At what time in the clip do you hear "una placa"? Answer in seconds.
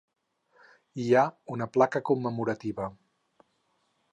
1.57-2.01